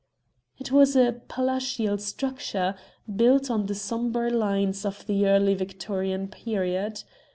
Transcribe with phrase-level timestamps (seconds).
[0.57, 2.73] It was a palatial structure,
[3.15, 7.03] built on the sombre lines of the Early Victorian period.